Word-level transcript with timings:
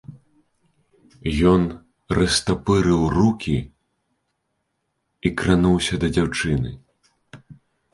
Ён 1.51 1.61
растапырыў 2.19 3.03
рукі 3.17 3.55
і 5.29 5.37
крануўся 5.39 5.93
да 6.05 6.15
дзяўчыны. 6.19 6.79